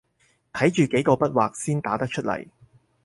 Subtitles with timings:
[0.53, 2.47] 睇住幾個筆劃先打得出來